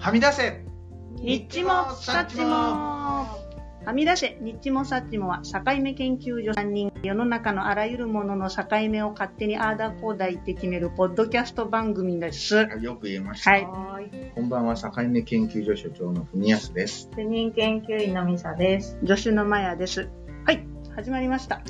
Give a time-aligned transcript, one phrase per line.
[0.00, 0.64] はみ出せ
[1.16, 12.56] ニッチもサッチもはみ出せ、ニッチもサッチもは、境目研究所3人、世の中のあらゆるものの境目を勝手にあーだこうだ言って決めるポッドキャスト番組です。
[12.80, 13.50] よく言えました。
[13.50, 13.64] はい。
[13.64, 14.32] はい。
[14.34, 17.10] こんばんは、境目研究所所長の文康です。
[17.14, 18.98] 主任研究員のミサです。
[19.06, 20.08] 助手のマヤです。
[20.94, 21.04] はい。
[21.04, 21.62] 始まりました。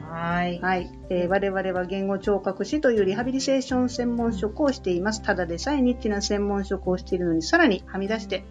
[0.00, 0.60] はい。
[0.60, 5.22] はい、えー我々は言語聴覚士というリハビリテーション専門職をしています。
[5.22, 8.44] ただでさえニッチな専門職をしているのに、さらにはみ出して、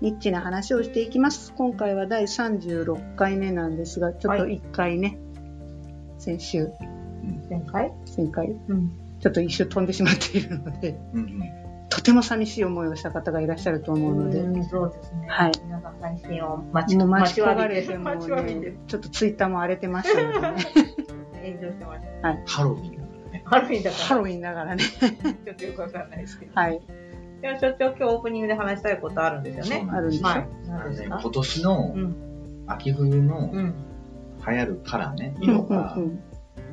[0.00, 1.52] ニッチな話をしていきます。
[1.56, 5.18] 今回は第36回目なんですが、ちょっと1回ね、
[6.18, 6.68] 先週、
[7.50, 7.92] 前回？
[8.16, 8.90] 前回、うん。
[9.20, 11.57] ちょっと一周飛んでしまっているので、うんうん。
[11.98, 15.26] とても寂しい思いをした方がいらっしゃると思うので、うんそうですね。
[15.26, 15.52] はい。
[15.64, 20.64] 皆さん配信を待ち待ち焦わびてね、ちょっとツイッターも荒れてましたのでね、
[21.42, 22.36] 炎上してました。
[22.46, 23.42] ハロウィンだからね。
[23.44, 24.04] ハロウィンだから。
[24.04, 24.84] ハロウィンだからね。
[24.84, 26.52] ちょっとよくわかんないですけど。
[26.54, 26.80] はい。
[27.42, 29.88] でも所長、今日オープニングで話したいことあるんですよね。
[29.90, 30.48] あるんでしょはい。
[31.04, 32.64] 今年のうん。
[32.68, 33.74] 秋冬のうん。
[34.46, 36.20] 流行るカラーね、うん色がうん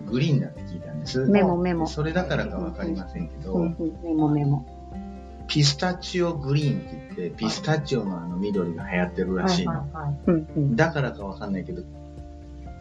[0.05, 1.25] グリーンだって聞いたんです。
[1.25, 1.87] メモメモ。
[1.87, 4.74] それだからかわかりませんけうんど、うんメモメモ。
[5.47, 9.85] ピスタチオグリーンって言って、ピスタチオのあの緑が流行ってるらしいの。
[10.75, 11.83] だからかわかんないけど、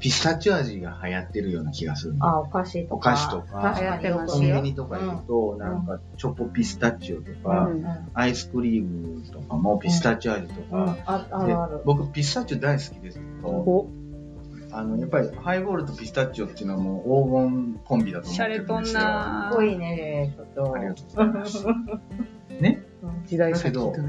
[0.00, 2.26] ピスタチオ味が流行ってるような気がするの。
[2.26, 2.94] あ、お菓子とか。
[2.96, 10.68] お菓子とかコンビ流行ってますよニとか行くと、なんかチョコピスタチオとか、うんアイスクリームとかもピスタチオ味とうん。
[10.68, 11.82] か、あ、あでるある。
[11.84, 13.88] 僕ピスタチオ大好きですけど、お、
[14.72, 19.00] あの、やっぱりハイボールとピスタチオっていうのはもう黄金コンビだと思シャレとんってるんですよ。
[19.00, 20.74] なすごいね、所長。
[20.74, 21.64] ありがとうございます。
[23.12, 24.00] ね時代先だけ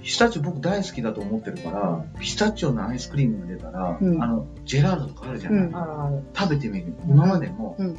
[0.02, 6.22] ピスタチオ僕大好きだと思ってるから、ピスタチオのアイスクリームが出たら、うんあの、ジェラードとかあるじゃない、うんあるある。
[6.34, 6.94] 食べてみる。
[7.06, 7.96] 今までも、うん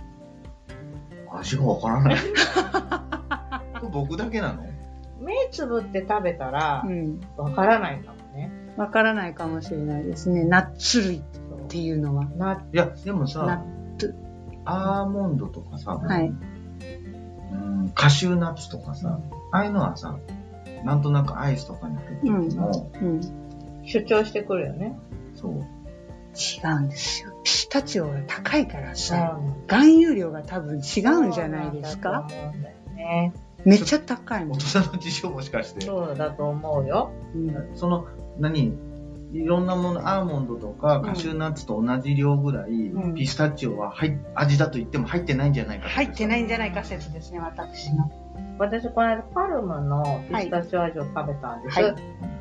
[1.32, 2.16] 味がわからない。
[3.92, 4.64] 僕だけなの？
[5.20, 7.20] 目つぶって食べたらう、ん。
[7.38, 8.52] わからないかもね。
[8.78, 10.44] わからないかもしれないですね。
[10.46, 11.22] ナッツ類っ
[11.68, 12.26] ていうのは。
[12.26, 13.64] な、いや、でもナさ、
[14.66, 16.28] アーモンドとかさ、はい。
[16.28, 19.20] うんカシューナッツとかさ、
[19.56, 20.18] ああいうのはさ、
[20.84, 22.30] なんとなくアイスとかに入ってて
[22.60, 23.22] も、うん。
[23.86, 24.98] 主張してくるよね。
[25.36, 25.54] そう。
[25.54, 27.32] 違うんですよ。
[27.44, 32.10] ピスタチオが高いからさ、うん含有量が多分違うんじゃないですか？
[32.10, 33.34] そうなんだと思うんだよね。
[33.64, 34.60] めっちゃ高いもん大。
[34.60, 35.86] 人の事情もしかして。
[35.86, 37.12] そうだと思うよ。
[37.34, 38.08] うんその、
[38.40, 38.74] 何？
[39.34, 48.12] いろんなもの、アーモンドとかカシューナッツと同じ量ぐらい、うんピスタチオは入っ味だと言っても入ってないんじゃないか入ってないんじゃないかせ説ですね、私の。
[48.58, 51.82] 私、この間、パルムのピスタチオ味を食べたんです。
[51.82, 51.96] はい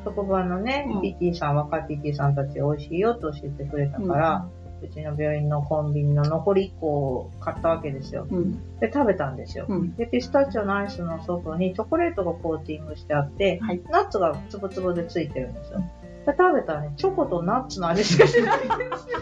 [0.05, 4.47] 職場のね、うん PT さん、若い PT さんたち美味しいよと教えてくれたから、
[4.83, 8.27] うちの病院のコンビニの残り1個を買ったわけですよ。
[8.29, 8.79] うん。
[8.79, 9.65] で、食べたんですよ。
[9.67, 9.95] うん。
[9.95, 15.79] で、ピスタチオのアイスの外にチョコレートがコーティングしてあって、はいナッツがつぶつぶでついてるんですよ。
[16.25, 19.19] で食べたらね、チョコとナッツの味しかしないんですよ。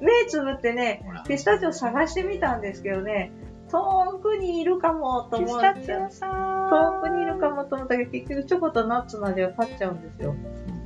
[0.00, 1.02] 目つぶってね。
[1.28, 3.30] ピスタチオ探してみたんですけどね、
[3.70, 5.82] 遠くにいるかもとピ思って。
[5.82, 6.70] スタチオさん。
[6.70, 10.34] 遠くにいるかもと思ったけど、結局チョコとナッツの味が勝っちゃうんですよ。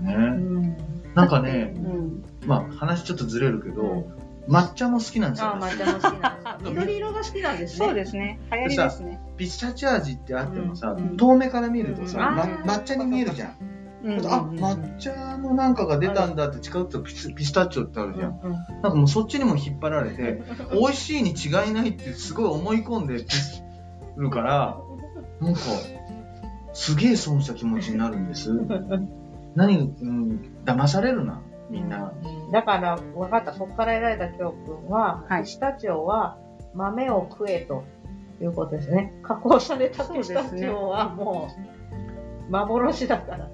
[0.03, 0.77] うね、ん。
[1.15, 2.25] なんかね、うん。
[2.47, 5.55] まあ話ちょっとずれるけど、うん抹茶も好きなんですよ。
[5.55, 6.59] あ、抹茶も好きなんですか。
[6.65, 7.87] 緑色が好きなんですね。
[7.87, 8.41] そうですね。
[8.51, 9.21] 流行りですね。
[9.37, 12.37] ピスタチオ味ってあってもさ、うん遠目から見るとさ、うん
[12.67, 13.70] ま抹茶に見えるじゃん。
[14.03, 18.41] うんうんうんあ、抹茶のなんかが出たんだって近づくとピスピスタチオってあるじゃん。
[18.43, 23.19] うんうんなんかもうそっちにも引っ張られて、 美味しいに違いないってすごい思い込んで
[24.17, 24.79] るから、
[25.41, 25.61] なんか、
[26.73, 28.51] すげえ損した気持ちになるんです。
[29.55, 32.13] 何、うん、騙されるな、みんな。
[32.53, 33.53] だから、分かった。
[33.53, 36.39] そこから得られた教訓は、はいピスタチオは
[36.75, 37.85] 豆を食えと
[38.41, 39.13] いうことですね。
[39.23, 41.49] 加工されたピスタチオはも
[42.49, 43.51] う、幻だから。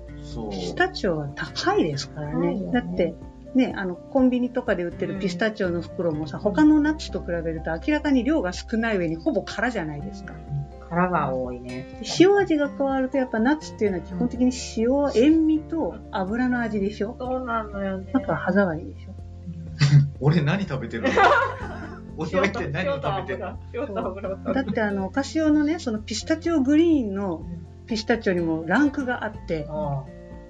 [0.50, 2.54] ピスタチオは高いですからね。
[2.54, 2.72] ね。
[2.72, 3.14] だって、
[3.54, 10.34] ね、あの、コンビニとかで売ってるピスタチオの袋もさ、他のナッツと比べると明らかに量が少ない上にほぼ空じゃないですか。
[10.88, 11.98] 殻が多いね。
[12.00, 17.16] で塩味が変わるとやっぱナッツっていうのは基本的に塩、塩味と油の味でしょ。
[17.18, 18.10] そうなのよね。
[18.14, 19.14] あとは歯触りでしょ。
[20.20, 21.08] 俺何食べてるの？
[24.54, 27.42] だってあの、カシオのね、そのピスタチオグリーンの
[27.86, 29.66] ピスタチオにもランクがあって、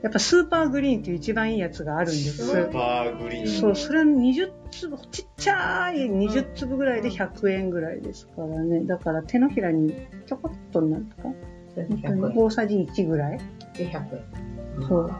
[0.07, 2.47] やっぱスーパーグリーンっていう一番いいやつがあるんです。
[2.47, 8.85] スーパーグリーそう、それは20粒、ちっちゃい20粒ぐらいで100円ぐらいですからね。
[8.85, 9.97] だから手のひらに
[10.29, 11.35] ちょこっとなんとか、本
[11.75, 13.41] 当に100大さじ1ぐらい。
[13.77, 14.87] で100。
[14.87, 15.11] そう。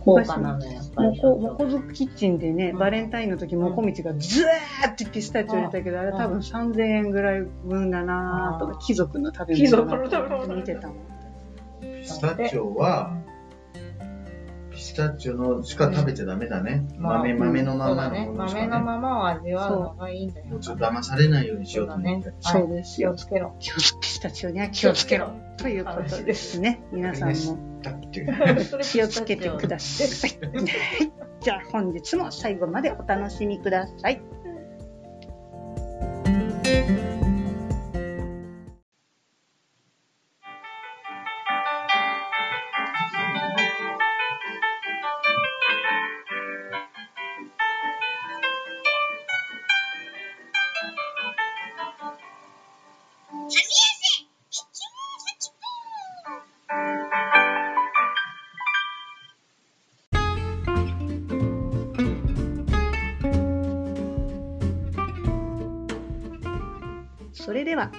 [0.00, 1.08] 高価なのよ、やっぱり。
[1.08, 10.96] もこ、もこずくキッチンでね、バレンタインの時、もこみちがずーってピスタチオ入れたけど、あれ多分3000円ぐらい分だなーとか、貴族の食べ貴族物の食べ物見てたもん。
[12.00, 13.18] ピスタチオは、
[14.74, 16.86] ピスタチオのしか食べちゃダメだね。
[16.98, 18.08] まあ豆、豆のまま。
[18.08, 18.84] のものしか豆のね。
[18.84, 20.46] ままを味わうのがいいんだよ。
[20.46, 22.28] もうちょっと騙されないようにしようと思って。
[22.28, 23.10] はいそうですよ。
[23.10, 23.56] 気をつけろ。
[23.60, 25.30] 気をつピスタチオには気をつけろ。
[25.56, 26.82] ということですね。
[26.92, 28.26] 皆さんもだって。
[28.82, 30.30] 気をつけてください。
[30.40, 34.22] はいじゃあ本日も最後までお楽しみください。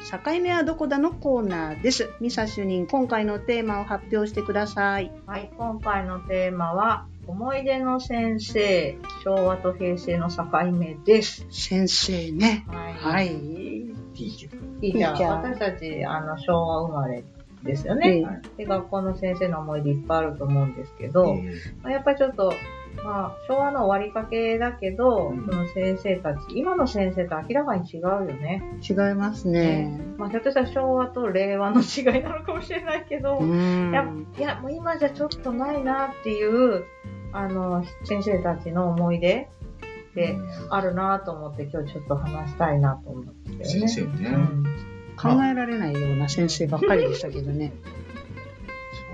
[0.06, 2.12] 境目はどこだのコーナーです。
[2.22, 5.12] ミサ主任、今回のテーマを発表してください。
[5.26, 11.48] はい、今回のテーマは、思い出の先生、昭和と平成の境目です。
[11.50, 12.66] 先生ね。
[12.68, 12.94] はい。
[12.94, 13.30] はい。
[13.30, 14.86] ティーチャー。
[14.86, 15.14] いいじゃん。
[15.14, 17.24] いいじゃん私たち、あの、昭和生まれ
[17.64, 18.42] ですよえね。
[18.58, 22.54] で、学校の先生の思い出いっぱいあると思うんですけど、えまあやっぱりちょっと、
[23.04, 28.64] まあ、昭和の終わりかけだけど、うんその先生たち、今の先生と明らかに違うよね。
[28.88, 30.00] 違いますね。
[30.18, 34.28] まあ、ひょっとしたら昭和と令和の違いなのかもしれないけど、ういやん。
[34.38, 36.84] いや、もう今じゃちょっとないなっていう、
[37.34, 39.50] あの、先生たちの思い出
[40.12, 40.38] って
[40.70, 43.66] あるなと思って今日ちょっと話したいなと思って、ね。
[43.66, 44.64] 先生ねうん
[45.18, 47.74] 考えられないような先生ばっかりでしたけどね。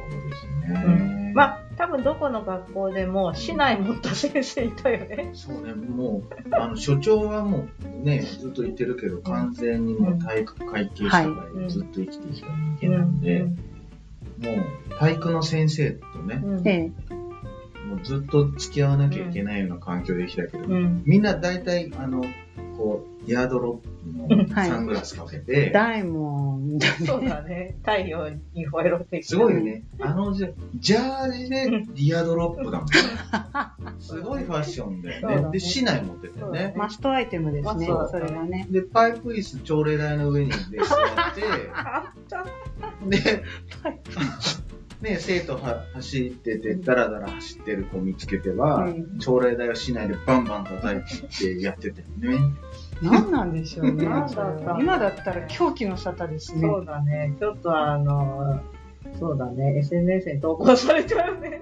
[0.01, 0.47] そうです
[0.83, 1.31] うんね。
[1.35, 5.29] まあ、多分どこの学校でも市内持った先生いたよね。
[5.33, 7.67] そうね、もう、あの、所長はも
[8.01, 12.47] うね、ずっと言ってるけど、完全にもう体育会系社会でずっと生きてきた
[12.79, 13.51] 人間なんで、も
[14.89, 16.91] う体育の先生とね。
[17.87, 21.03] もうずっと付き合わなきゃいけないような環境で来たけど、うん。
[21.05, 22.23] みんな大体、あの、
[22.77, 26.85] こう、エアドロップのはいサングラスかけて、ダイモンド。
[27.05, 27.75] そうだね。
[27.81, 29.83] 太陽に吠えろ的なすごいよね。
[29.99, 32.93] あのジャ、ジャージでリアドロップだもんね。
[33.99, 35.51] すごいファッションだそうだねよね。
[35.51, 36.73] で、市内持ってたよね。
[36.75, 38.67] マストアイテムですねそれがね。
[38.69, 41.41] で、パイプ椅子朝礼台の上にで座って、
[43.07, 43.43] で、
[45.01, 52.37] ね、生徒は走ってて、ダラダラ走ってる子見つけては、うん朝礼台を市内でバンバン叩いてやってたよね。
[53.01, 54.05] 何なんでしょうね。
[54.05, 56.61] 何だった今だったら狂気の沙汰ですね。
[56.61, 57.35] そうだね。
[57.39, 58.61] ちょっとあの、
[59.19, 59.77] そうだね。
[59.79, 61.61] SNS に投稿されちゃうね。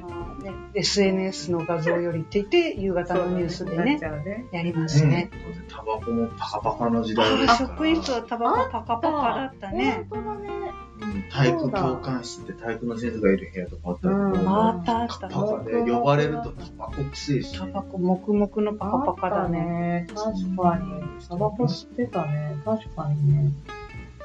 [0.00, 4.46] まあね SNS の画像よりって言って、夕方のニュースでねね。
[4.52, 5.30] やりますね。
[5.32, 5.68] うん。
[5.68, 7.68] タバコもパカパカの時代であ、すから。
[7.70, 10.06] 職員室はタバコパカパカだったね。
[10.10, 10.85] 本当だね。
[11.00, 15.28] うん体育教官室って体育の先生がいる部屋とかあったけど、うんあったあった。
[15.28, 17.58] パカで呼ばれるとタバコくせえし。
[17.58, 19.58] タバコ、黙々のパカパカだね。
[19.58, 20.06] ね。
[20.14, 20.24] 確
[20.56, 21.26] かに。
[21.28, 22.56] タバコ吸ってたね。
[22.64, 23.52] 確かにね。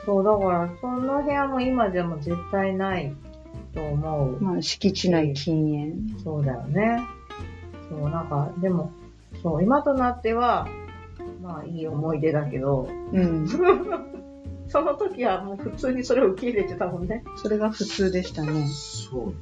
[0.05, 3.13] そう、だから、その部屋も今でも絶対ない
[3.73, 4.41] と思う。
[4.41, 6.19] まあ、敷地内禁煙。
[6.23, 7.01] そうだよね。
[7.89, 8.91] そう、なんか、でも、
[9.43, 10.67] そう、今となっては、
[11.41, 13.47] まあ、いい思い出だけど、うん。
[14.71, 17.23] その時はもう普通にそれを受け入れてたもんね。
[17.35, 18.65] それが普通でしたね。
[18.67, 19.33] そう。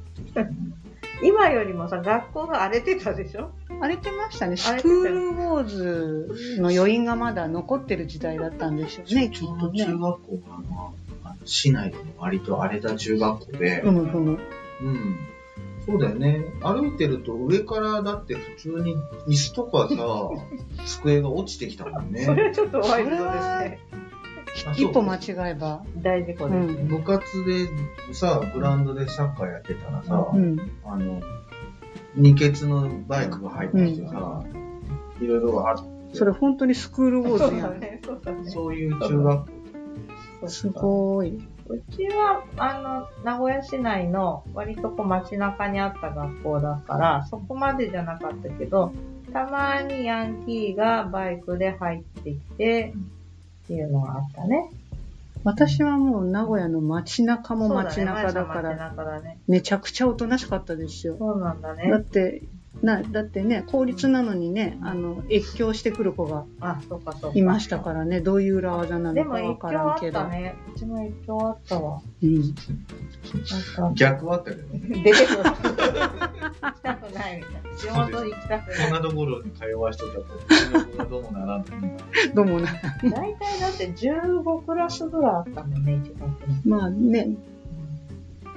[1.22, 3.52] 今よりもさ、学校が荒れてたでしょ？
[3.78, 4.56] 荒れてましたね。
[4.56, 9.98] ス荒れてたクールウォーズの余韻がまだ残ってる時代だったんでしょうね、きちょっとねうど中。
[9.98, 10.40] 学校
[11.24, 14.38] が、市内でも割と荒れた中学校で、ふむふむ。
[14.82, 15.16] うん。
[15.86, 16.44] そうだよね。
[16.60, 18.96] 歩いてると上からだって普通に
[19.28, 20.30] 椅子とかさ、
[20.86, 22.24] 机が落ちてきたもんね。
[22.24, 23.78] それはちょっとワイルドですね。
[24.76, 25.82] 一歩間違えば。
[25.98, 26.84] 大事故ですね。
[26.84, 27.68] 部活で
[28.14, 30.58] さ、グラウンドでサッカーやってたらさ、うん。
[30.84, 31.20] あの、
[32.16, 34.44] 二欠のバイクが入ってきてさ、
[35.20, 37.74] いろいろあって、それ本当にスクールウォーそうズやん。
[37.74, 38.50] だね、そうだね。
[38.50, 39.46] そういう中学
[40.40, 41.36] 校すごい。
[41.68, 48.92] うちは、あの、名古屋市内の割とこう街中にあった学校だから、そこまでじゃなかったけど、
[49.32, 52.92] たまにヤンキーがバイクで入ってきて、
[53.70, 54.68] っていうのがあったね。
[55.44, 59.22] 私はもう名古屋の街中も街中だから。
[59.46, 61.16] めちゃくちゃおとなしかったですよ。
[61.18, 62.00] そうなんだだねっ。
[62.00, 62.42] て、
[62.82, 67.38] な、だってね、公立なのにね、あの、越境してくる子があ、そうかそうか。
[67.38, 70.18] いましたからね、どういう裏技なでのかわからんけど。
[70.18, 70.56] ったね。
[70.74, 72.02] うちも影響あったわ。
[72.22, 72.40] うん。
[72.40, 75.02] なんか、逆はあったけどね。
[75.04, 75.42] 出てくる。
[77.10, 77.60] くないみたいな。
[77.76, 78.92] 地元行きたくこんない。
[78.92, 81.64] なところに通わしとったと、どうもならん
[82.34, 82.68] どうもな。
[83.02, 86.62] 大体だって15クラスぐらいあったもんね、一学年。
[86.64, 87.38] まあね、うん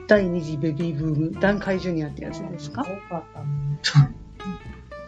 [0.05, 2.81] 第二次ベビーブーム、段階ジュニアってやつですか？
[2.83, 4.15] 多かったね。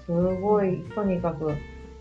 [0.06, 1.54] すごい、とにかく、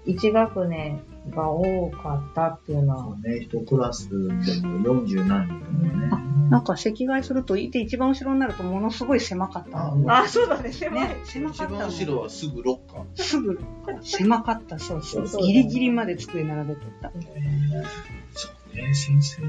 [0.07, 6.35] 1学年が多かったっていうのはそ、うね、一クラスでも40何人だもんね。
[6.51, 10.15] なんか席替えすると、いて一番後ろになるとものすごい狭かったの。
[10.15, 11.09] あ、そうだね、狭い。
[11.09, 13.23] ね、狭一かったもん番後ろはすぐロッカー。
[13.23, 13.59] すぐ、
[14.03, 15.29] 狭かった、そうそう。
[15.29, 17.11] そうギリギリまで机並べとった。
[17.11, 19.49] そうね、先生ね。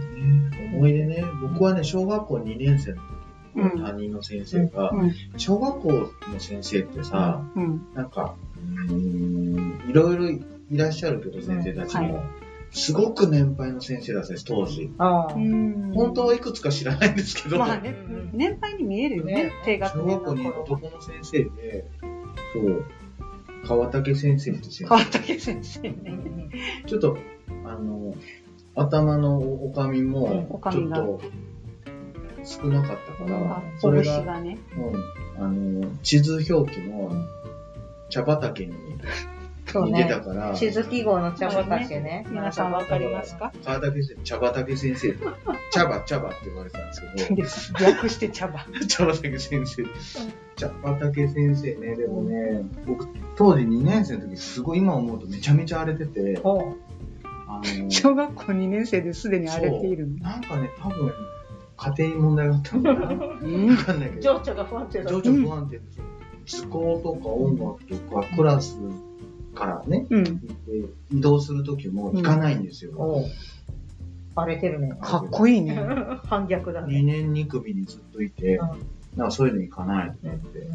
[0.73, 3.01] 思い出ね、僕はね、小学校2年生の
[3.55, 8.35] 時の担任の先生が、うん、小学校の先生ってさ、うん、なんか、
[9.89, 12.15] いろいろいらっしゃるけど、先生たちも。
[12.15, 12.23] は
[12.71, 14.91] すごく年配の先生だったんです、当時。
[14.97, 17.95] 本当はいくつか知らないんですけど、まあね、
[18.33, 20.63] 年配に見えるよねね、低学小年学校にの頃。
[20.63, 21.85] 男の先生で、
[22.53, 22.85] そう、
[23.65, 24.85] 川竹先生って先生。
[24.85, 25.95] 川竹先生ね。
[26.85, 27.17] ちょっと、
[27.65, 28.13] あの、
[28.75, 31.21] 頭のおかみもちょっと、
[32.43, 34.57] 少なかったから、それがね。
[35.37, 37.11] うん、あの、地図表記の
[38.09, 38.73] 茶畑に
[39.75, 40.23] そう似てたね。
[40.23, 42.25] から、地図記号の茶畑ね。
[42.29, 43.51] 皆さんわかりますか？
[43.63, 45.13] 川竹先生、茶畑先生、
[45.71, 46.93] 茶葉、茶葉って言われてたんで
[47.49, 48.65] すけど、略して茶葉。
[48.87, 49.83] 茶畑先生。
[50.55, 56.73] 茶畑先生ね、でもね、僕、当時2年生の時、すごい今思うとめちゃめちゃ荒れてて、ほ
[57.47, 60.17] あの、小学校2年生ですでに荒れているの？
[60.19, 61.11] なんかね、多分、
[61.77, 63.07] 家庭に問題があったのかな。
[63.41, 64.21] うんわかんないけう。
[64.21, 65.11] ど、情緒が不安定だ。
[65.11, 65.83] 情緒不安定で
[66.47, 66.57] す。
[66.61, 68.79] 図工とか音楽とか、クラス
[69.55, 70.41] からね、うん。
[71.11, 73.25] 移動する時も行かないんですよ。
[74.35, 74.97] 荒れてるね。
[75.01, 75.75] かっこいいね。
[76.27, 76.99] 反逆だね。
[76.99, 78.69] 2年2組にずっといて、うん
[79.15, 80.67] なんかそういうの行かないって言って。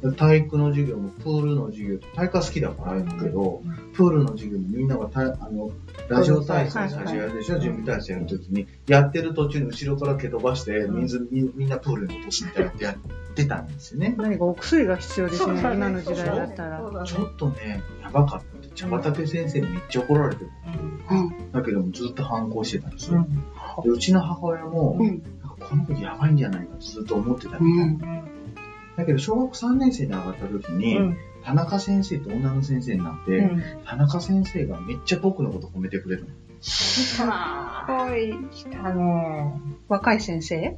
[0.00, 3.62] で体育の授業もプールの授業体育は好きだから行くけど、
[3.94, 5.72] プールの授業もみんながたあの
[6.08, 12.96] ラジオ体操最初やるでしょ、準備体操やるときに、やってる途中に後ろから蹴飛ばして、水みみんなプールに落とすみたいなってや
[13.42, 14.14] ってたんですよね。
[14.18, 17.04] 何かお薬が必要ですね、そ今の時代だったら。
[17.04, 18.68] ちょっとね、やばかった。
[18.74, 20.50] 茶畑先生にめっちゃ怒られてる。
[21.10, 21.52] うん。
[21.52, 23.18] だけどもずっと反抗してたんですよ。
[23.18, 23.44] うん
[23.84, 25.06] でうちの母親も、うん。
[25.06, 27.88] なんかこの子やばいんじゃないかってずっと思ってたうみたい。
[27.88, 27.98] ん。
[28.96, 36.28] だけど小学3年生に上がった時に、うん田中先生って女の先生になって、うん田中先生がめっちゃ僕のこと褒めてくれるの。
[37.30, 38.32] はかい。
[38.50, 39.60] 来たね。
[39.88, 40.76] 若い先生？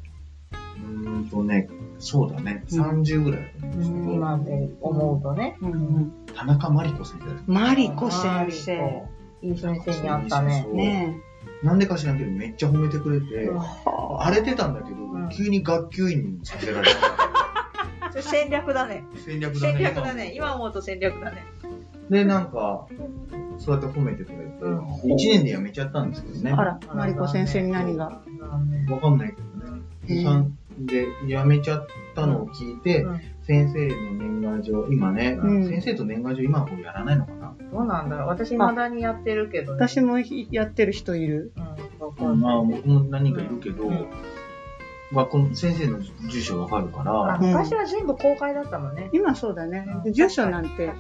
[0.83, 1.69] うーんとね、
[1.99, 5.57] そうだね、うん30ぐらいだと思うんですけど、今で思うとね。
[5.61, 6.13] うん。
[6.35, 7.45] 田中真理子先生です。
[7.47, 9.07] マリコ先生。
[9.43, 11.17] いい先生に会ったね。
[11.63, 13.51] なんでか知らんけどめっちゃ褒めてくれて、え。
[14.19, 18.11] 荒れてたんだけど、ん急に学級委員にさせられた。
[18.11, 19.05] それ戦略だね。
[19.25, 19.75] 戦略だね。
[19.75, 20.33] 戦略だね。
[20.35, 21.45] 今思うと戦略だね。
[22.09, 22.87] で、なんか、
[23.59, 26.53] そうやって褒めてくれて、うん1年で辞めちゃったんですけどね。
[26.53, 28.21] あら、マリコ先生に何が？
[28.91, 29.37] わかんないけ
[30.17, 30.51] どね。
[30.87, 38.29] で、辞めちゃったのを聞いて、うん先生の年賀状、今ね、うん先生と年賀状今はこうやらないのかな、どうなんだろう。
[38.29, 39.79] 私未だにやってるけどね。
[39.85, 40.21] 私も
[40.51, 41.53] やってる人いる。
[42.21, 42.41] うん。
[42.41, 44.07] まあ僕も何人かいるけど、うん
[45.13, 49.11] 学校の先生の住所わかるから、あ昔は全部公開だったもんね。
[49.13, 49.85] 今そうだね。
[50.13, 50.93] 住所なんて、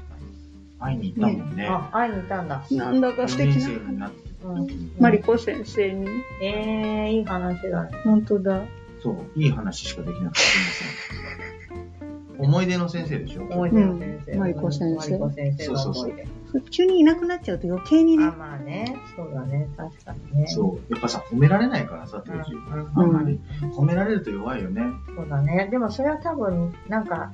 [0.80, 1.66] 会いに行ったもんね。
[1.68, 2.64] あ、会いに行ったんだ。
[2.70, 3.68] なんだか素4年敵な。
[3.68, 4.66] 生になうん。
[4.98, 6.08] マリコ先生に。
[6.42, 7.90] えー、いい話だね。
[8.02, 8.62] 本当だ。
[9.02, 10.40] そう、いい話しかできなかった。
[10.40, 12.40] すいません。
[12.40, 13.42] 思い出の先生でしょ？
[13.42, 14.32] 思い出の先生。
[14.32, 16.26] うんマリコ先生マリコ先生の思い出。
[16.70, 18.26] 急にいなくなっちゃうと余計にあ、ね。
[18.36, 18.96] まあね。
[19.14, 19.68] そうだね。
[19.76, 20.46] 確かにね。
[20.48, 20.92] そう。
[20.92, 22.52] やっぱさ、褒められないからさ、当時。
[22.54, 23.38] うんあんまり。
[23.72, 24.82] 褒められると弱いよね。
[25.14, 25.68] そうだね。
[25.70, 27.32] でもそれは多分、なんか、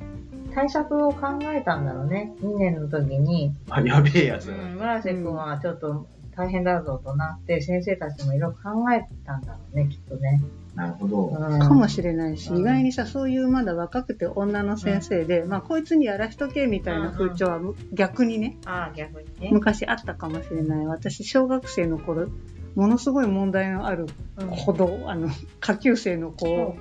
[0.54, 2.34] 対策を考えたんだろうね。
[2.42, 4.54] 2年の時に、あ、やべえやつだ。
[4.54, 10.42] うん、村瀬くんはちょっと大変だぞとなって、先生たちもいろいろ考えたんだろうね、きっとね。
[10.76, 11.26] なるほど。
[11.28, 19.48] うん、かもしれないし、うん意外にさ、そういうまだ若くて女の先生で、まあ、こいつにやらしとけみたいな風潮はむ逆にね、ああ、逆にね。
[19.52, 20.86] 昔あったかもしれない。
[20.86, 22.28] 私、小学生の頃、
[22.74, 24.06] ものすごい問題のある
[24.38, 25.28] うん子供、あの、
[25.60, 26.76] 下級生の子を、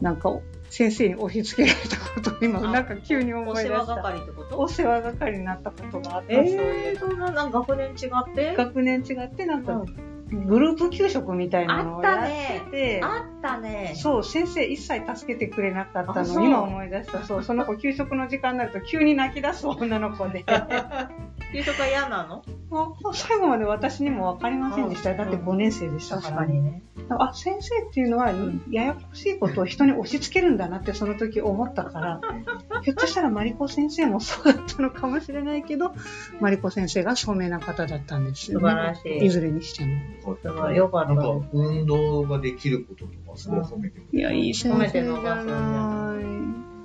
[0.00, 0.30] なんか、
[0.70, 3.84] 先生に押し付けられたことを今、あなんか急に思おい出した。
[3.84, 4.58] 世話係ってこと？
[4.58, 7.10] お世話係になったことがあった、そういえー、う。
[7.10, 8.54] そんな、なんか学年違って？
[8.56, 13.94] 学年違って、なんか、うんグループ給食みたいなのをやってて、あったね。
[13.96, 17.22] そう、先生一切助けてくれなかったの今思い出した。
[17.24, 20.44] そう、その子給食の時間になると急に泣き出す女の子で。
[21.52, 22.42] 給食は嫌なの？
[22.70, 25.12] もう最後まで私にも分かりませんでした。
[25.12, 26.22] うんだって5年生でしたか。
[26.22, 26.82] 確からにね。
[27.08, 28.32] あ、先生っていうのは、
[28.70, 32.20] ややこしいことを人に押し付けるんだなってその時思ったから、
[32.82, 35.92] ひょっとしたらマリコ先生もそうだったのかもしれないけど、
[36.40, 38.68] マリコ先生が聡明な方だったんですよね。
[38.68, 39.94] 素晴らしいいずれにしても。
[40.20, 44.18] すごいよかったなんか、運動ができることとかかすごい褒めてくれる。
[44.18, 45.12] いや、いい先生じゃない。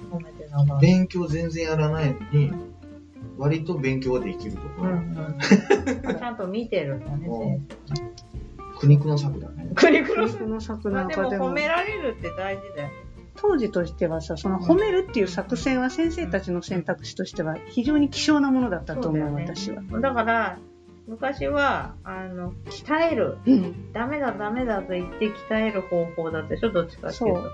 [0.10, 0.80] 褒めてながら。
[0.80, 2.52] 勉強全然やらないのに、
[3.38, 4.92] 割と勉強はできるところ。
[4.92, 5.38] うんうん。
[6.20, 8.02] ちゃんと見てるんだね、先
[8.80, 9.68] 苦肉の策だね。
[9.70, 9.76] 生。
[9.76, 10.38] クリクロス。
[10.38, 12.90] この作まあでもなんかでも褒められるって大事だよ。
[13.36, 19.82] 当時としてはさ、その褒めるっていう作戦は先生たちの選択肢としては非常に希少なものだったと思う、そうね私は。
[20.02, 20.60] だから、
[21.08, 23.38] 昔は、あの、鍛える。
[23.46, 23.92] うん。
[23.92, 27.50] ダメだダメだと言って鍛える方法だったでしょどっちかっていうと。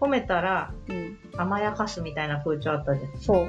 [0.00, 1.16] 褒めたらうん。
[1.36, 3.18] 甘やかすみたいな風潮あったじゃん。
[3.18, 3.48] そう。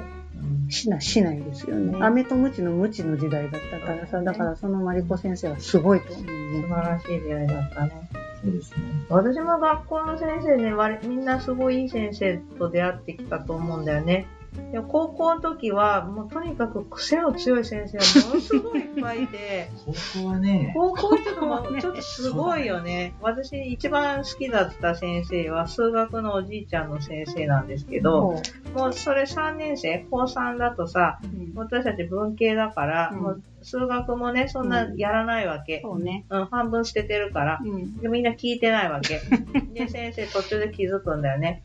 [0.70, 1.98] しな、しないですよね。
[1.98, 6.66] ね飴とムチのムチの時代だったからさ、だからそのマリコ先生はすごいと思う素ね。
[6.68, 8.10] 晴らしい出会いだったね。
[8.42, 8.76] そうですね。
[9.08, 14.26] 私も学校の先生ね、割みんなすごいいい先生と出会ってきたと思うんだよね。
[14.70, 23.14] でも高校の時は、もうとにかく癖の強い先生がものすごいいっぱいいて、 ここはね、高校っともうねちょっと すごいよね。
[23.20, 28.40] 私一番好きだった先生は数学のおじいちゃんの先生なんですけど、
[28.74, 35.80] もうそれ3年生、高3だとさ、うん私たち文系だから、うんもう数学もね、そんなやらないわけ。
[35.82, 36.26] そうね。
[36.28, 37.60] うん、半分捨ててるから。
[37.64, 37.96] うん。
[37.96, 39.20] でみんな聞いてないわけ。
[39.72, 41.62] で、先生途中で気づくんだよね。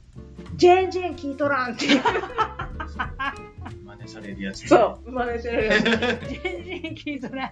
[0.56, 2.02] 全然聞いとらんっていう。
[2.98, 4.68] 真似されるやつ、ね。
[4.68, 5.72] そう、真似してるよ。
[5.72, 7.52] 全然聞いとない。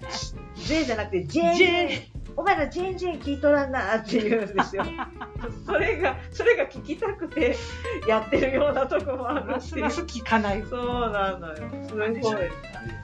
[0.56, 1.90] 全じゃなくて、全然、
[2.36, 4.86] お前ら全然聞いとらんなって言うんですよ。
[5.66, 7.56] それが、それが聞きたくて
[8.08, 9.76] やってるようなとこもあるし。
[9.76, 10.64] ます聞かない。
[10.70, 11.56] そうなのよ。
[11.88, 12.22] すごい。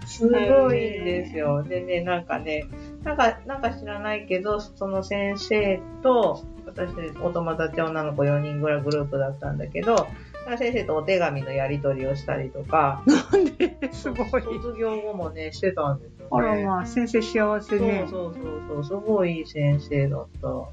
[0.06, 1.64] すすごいんですよ。
[1.64, 2.66] でね、なんかね、
[3.04, 10.08] なんか、なんか知らないけど、その先生と、私、お友達女の子4人ぐらいグループだったんだけど、
[10.58, 14.42] 先生とお手紙のやり取りをしたりとか、なんで、すごい。
[14.42, 16.28] 卒業後もね、してたんですよ、ね。
[16.32, 18.06] あらまあ、先生幸せね。
[18.10, 20.42] そうそうそうそう、すごいいい先生だった。
[20.42, 20.72] そ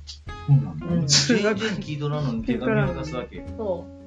[0.48, 3.44] うなんだ、うん全然聞いとらんのに手紙を出すわけ。
[3.56, 3.99] そう。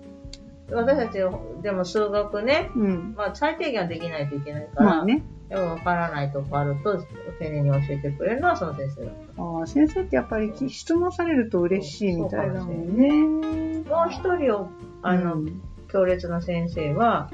[0.72, 1.18] 私たち、
[1.62, 3.14] でも数学ね、うん。
[3.16, 5.24] まあ最低限はできないといけないから、まあね。
[5.50, 7.04] でもわからないとこあると、
[7.40, 13.84] 丁寧に教えてくれるのはその先生だっああ、先生ってやっぱり質問されると嬉しいみたいだもんね。
[13.84, 13.96] た。
[13.96, 14.70] もう一人を、
[15.02, 17.30] あの、うん強烈な先生は、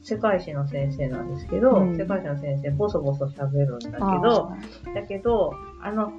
[0.00, 4.52] 世界史の先生なんですけど、うん世界史の先生、ボソボソ喋るんだけあど、
[4.94, 6.12] だけど、あの、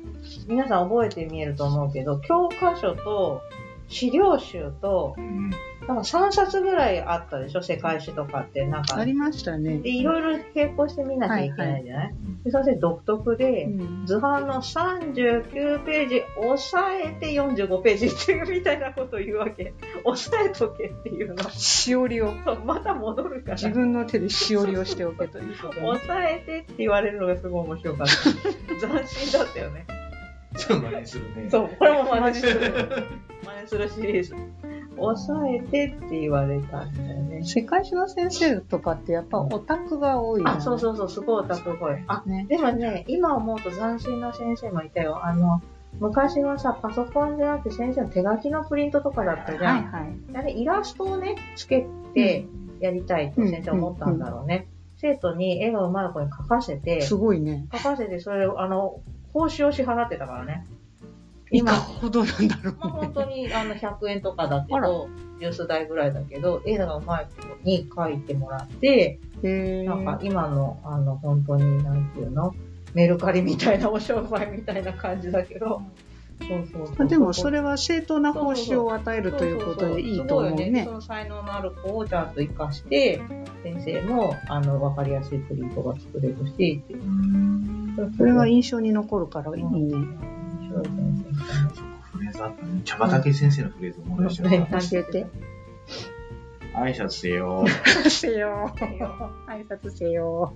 [0.49, 3.41] 皆さん覚えて見えると思うけど、教科書と
[3.87, 5.49] 資料集と、うん。
[5.87, 7.61] なんか3冊ぐらいあったでしょ？
[7.61, 8.65] 世界史とかって。
[8.65, 9.77] なんかあ、りましたね。
[9.77, 13.69] で、いろいろ並行して見なきゃいけないじゃない、で先生独特で、う
[14.03, 19.73] ん図版の39ページ押さえて45ページっていうみたいなことを言うわけ。
[20.03, 21.49] 押さえとけっていうの。
[21.49, 22.33] しおりを、
[22.65, 23.55] また戻るから。
[23.55, 28.13] 自分の手でしおりをしておけということね押さえてって言われるのがすごい面白かった。
[28.87, 29.85] 斬新だったよね。
[30.57, 31.49] ちょっと真似するね。
[31.49, 32.59] そう、これも真似する。
[33.45, 34.35] 真似するシリーズ。
[34.99, 37.43] 押さえてって言われたんだよね。
[37.43, 42.03] 世界史の先生とかってやっぱオタクが多いなあ、そうそうそう、すごいオタクっぽい。
[42.07, 42.45] あ、ね。
[42.49, 45.23] でもね、今思うと斬新な先生もいたよ。
[45.23, 45.61] あの、
[45.99, 49.83] 昔はさ、パソコンじゃなくて先生の手書きのプリントとかだったじゃん。
[49.85, 50.15] はいはい。
[50.33, 52.47] あれ、イラストをね、つけて
[52.79, 54.67] やりたいと先生思ったんだろうね。
[54.99, 57.67] 生徒に絵が上手い子に描かせて、すごいね。
[57.71, 58.99] 書かせて、それを、あの、
[59.37, 60.65] 報酬を支払ってたからね。
[61.51, 63.07] いかほどなんだろまあ、うね。
[63.07, 65.07] 本当にあの100円とかだけど、
[65.39, 72.55] ジュース代ぐらいだけど、絵が上手い子に描いてもらって、へなんかー今の、あの、本当に、なんていうの？
[72.95, 75.83] メルカリみたいなお商売みたいな感じだけど、
[76.41, 77.07] そうそうそう。
[77.07, 80.91] でもそれは正当な報酬を与えるということでいいと思うそそそねそ。
[80.91, 83.21] の才能のある子をちゃんと活かして、
[83.63, 87.01] 先生も、あの、わかりやすいプリントが作れるし、っていう
[88.17, 89.69] それは印象に残るからいいね。
[92.13, 92.81] フレーズあったね。
[92.85, 94.79] 茶畑先生のフレーズ思い出した。
[94.79, 95.25] 教えて。
[96.77, 97.65] 挨拶せよ。
[98.07, 98.71] せよ。
[99.47, 100.53] 挨拶せよ。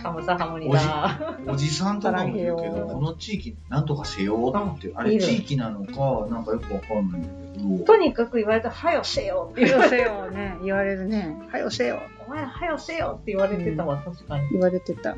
[0.00, 1.40] ハムサハムニだ。
[1.48, 7.28] おじさんとかも言うけど、この地域なんとかせよって、あれ地域なのか、なんかよくわかんないんだ
[7.60, 10.56] けど、とにかく言われたら、はよせよっては言われ よせよね。
[10.62, 11.36] 言われるね。
[11.50, 11.98] はよせよ。
[12.24, 14.50] お前らはよせよって言われてたわ、確かに。
[14.50, 15.16] 言われてた。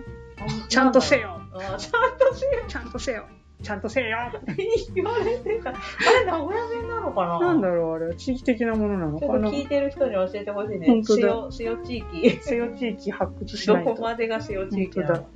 [0.69, 1.41] ちゃんとせよ。
[1.53, 3.27] あちゃんとせよちゃんとせよ。
[3.63, 4.07] ちゃんとせよ。
[4.95, 5.71] 言われてた。
[5.71, 7.39] あれ、名古屋弁なのかな？
[7.41, 8.15] なんだろう、あれ。
[8.15, 9.51] 地域的なものなのちょっかな。
[9.51, 10.87] と聞いてる人に教えてほしいね。
[10.87, 12.39] 本当だせよ、せよ地域。
[12.41, 14.03] せよ地域発掘しどないとこ。
[14.03, 15.27] までがせよ地域なの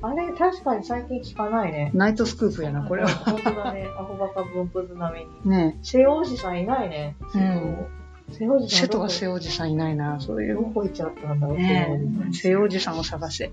[0.00, 1.90] あれ、確かに最近聞かないね。
[1.92, 3.08] ナイトスクープやな、これは。
[3.08, 3.86] 本当だね。
[3.98, 5.30] アホバカ分布図並みに。
[5.44, 7.16] ね瀬尾おじさんいないね。
[7.34, 7.86] うん
[8.32, 8.46] 瀬
[8.88, 9.08] 戸がどこ？
[9.08, 10.56] 瀬おじさんいないな、そういう。
[10.56, 13.52] どこ行っちゃったんだろう、ねえ、瀬おじさんを探せ。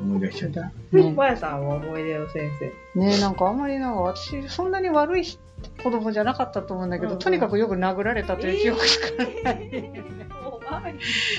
[0.00, 0.72] 思い出しちゃった。
[0.96, 2.50] ねまやさんは思い出の先
[2.94, 3.00] 生。
[3.00, 5.40] ねなんかあんまりなんか私、そんなに悪い人
[5.82, 9.06] 子供じゃなかったと思うんだけど、うんうんとにかくよく殴られたという記憶しか
[9.44, 9.92] ない。
[10.44, 10.94] 怖い。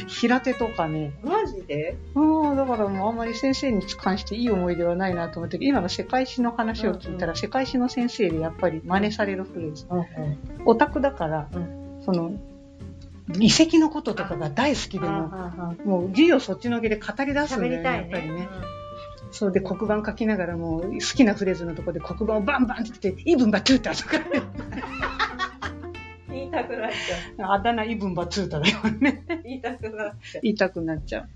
[0.08, 1.14] 平手とかね。
[1.24, 1.98] マジで？
[2.16, 9.86] うん、だからもうあんまり先生に関していい思い出はないなと思って、今の世界史の話を聞いたら、うん世界史の先生でやっぱり真似されるフレーズ。
[9.90, 10.06] うんうん。
[10.66, 11.58] オタクだから、う
[12.08, 12.32] その、
[13.38, 15.28] 遺跡のこととかが大好きでも、
[15.84, 17.84] もう授業そっちのけで語り出すんだよね。
[17.84, 18.48] やっぱりね。
[19.32, 24.20] そうで黒板書きながらもう好きなフレーズのところで黒板をバンバンって言って、イブンバトゥータとか、う
[26.34, 29.26] ん言いたくなっちゃあだ名イブンバトゥータだよね。
[29.28, 29.44] う。
[29.44, 30.42] 言いたくなっちゃう。
[30.44, 31.28] 言いたくなっちゃう。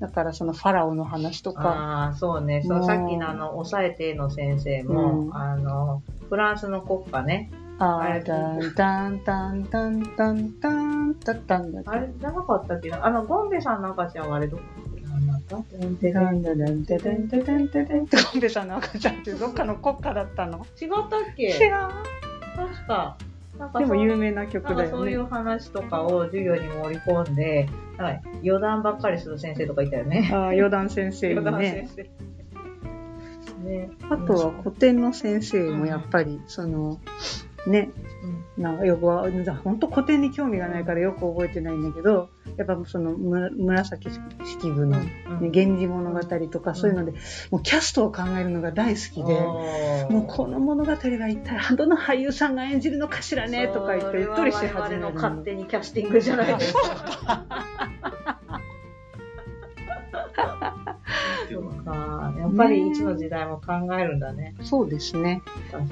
[0.00, 2.62] だからそのファラオの話とか、ああ、そうね。
[2.62, 7.50] そうう、んさっきのあの、抑えての先生も、うんあの、フランスの国歌ね。
[7.84, 14.62] あだんだんだんだんだんだんだったんだあれ長かったっけなあの、ゴンベさんの赤ちゃんはあれどこ
[15.50, 16.20] ゴンベさ
[18.64, 21.72] んの赤ちゃんってどっかの国家だったの違ったっけ違う
[22.54, 23.16] 確か。
[23.58, 24.88] なんかでも有名な曲だよね。
[24.90, 27.68] そういう話とかを授業に盛り込んで、
[27.98, 30.30] はいか余談ばっかりする先生とかいたよね。
[30.32, 32.02] ああ、余談先生、ね、余先生。
[33.62, 36.98] ね、あとは古典の先生もやっぱり、うん、その
[37.66, 37.90] ね、
[38.56, 39.28] うん、なんかよくは、
[39.62, 44.10] 本当古典に興味がないからよく覚えてないんだけど、やっぱそのむ紫
[44.44, 46.20] 式部の、ねうん源氏物語
[46.50, 47.12] とかそういうので、
[47.50, 49.40] もうキャストを考えるのが大好きで、
[50.12, 56.80] もうこの物語は一体どの俳優さんが演じるのかしらねとか言ってうっとりし始めるの勝手にキャスティングじゃないですか。
[61.52, 62.34] そうか。
[62.38, 64.54] やっぱりいつの時代も考えるんだね。
[64.62, 65.42] そうですね。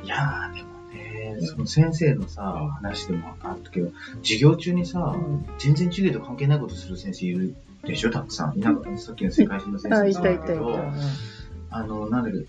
[0.04, 0.79] いやー、でも
[1.20, 2.42] ね、その先生のさ、
[2.82, 3.90] 話でもあったけど、
[4.22, 5.16] 授業中にさ、
[5.58, 7.54] 全然授業と関係ないことする先生いる
[7.84, 8.58] でしょ、たくさん。
[8.58, 10.92] いなかったさっきの世界史の先あ、生だけど、た。
[11.72, 12.44] あの、なんだっけど、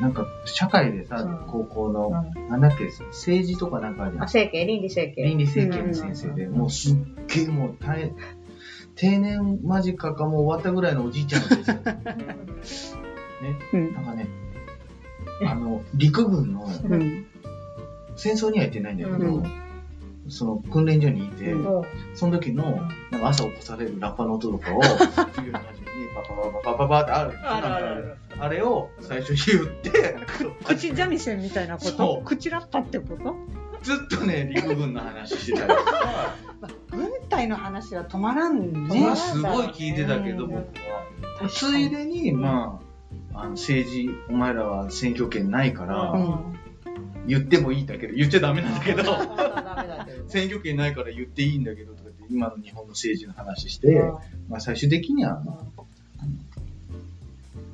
[0.00, 4.28] なんか、社会でさうん、高校の、うんなんだっけ、政治とかなんかあるじゃあ、ん。
[4.28, 5.22] 整形、倫理整形。
[5.22, 6.96] 倫理整形の先生で、うんもうすっ
[7.28, 8.16] げえもう大変、
[8.94, 11.72] 定年間近かもう終わったぐらいのおじいちゃんの先生。
[13.42, 13.58] ね。
[13.72, 13.94] うん。
[13.94, 14.28] なんかね、
[15.46, 17.24] あの、陸軍の、うん。
[18.20, 19.52] 戦争には行ってないんだけど、うん。
[20.28, 21.62] その訓練所にいて、うん。
[21.62, 27.30] もその時の、なんか朝起こされるラッパの音とかを、授業の初めにパパパパパパパってある。
[27.30, 30.16] う、あるあるあれを最初言って、
[30.64, 32.22] 口三味線みたいなこと？
[32.24, 33.34] 口ラッパってこと？
[33.82, 36.34] ずっとね、陸軍の話してたりとか、
[36.92, 39.16] 軍隊の話は止まらんまねあ。
[39.16, 40.58] すごい聞いてたけど、うん僕
[41.42, 41.48] は。
[41.48, 42.78] ついでに、ま
[43.32, 46.59] あ、あの政治、お前らは選挙権ないから、うん
[47.30, 49.02] 言ってもいいんだけど、言っちゃダメなんだけど、
[50.28, 54.02] 選挙権ないから言っていいんだけどとかって、今の日本の政治の話して、
[54.48, 55.82] まあ最終的には、まあ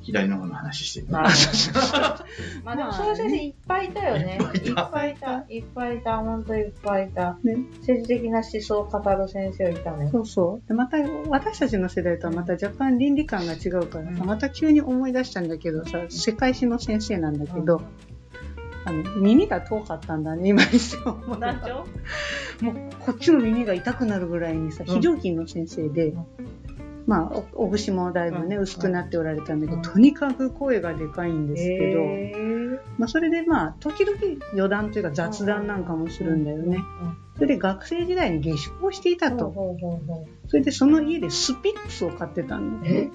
[0.07, 1.07] 左の方の話してる。
[1.11, 4.39] まあでもそういう先生いっぱいいたよね。
[4.63, 5.53] いっぱいいたいっぱいいた。
[5.53, 6.17] いっぱいいた。
[6.19, 7.37] 本当にいっぱいいた。
[7.43, 10.07] ね政治的な思想を語る先生いたね。
[10.09, 10.67] そうそう。
[10.67, 17.81] でまた、私たちの世代とはまた若干倫理観が違うからさ、うんまた急に思い出したんだけどさ、世界史の先生なんだけど、
[18.87, 26.25] あの、耳が遠かったんだね、今にして思う団長もう、こっちの耳が痛くなるぐらいにさ、うん非常勤の先生で、うん
[27.05, 34.17] まあ、おお節もだいぶね、うん薄くなっておられたんだけど、うんとにかく声がでかいんですけど、まあ、それでまあ、時々
[34.53, 36.79] 余談というか雑談なんかもするんだよね。
[37.35, 39.53] それで学生時代に下宿をしていたと。
[40.47, 43.11] それでその家でスピッツを飼ってたんだよね。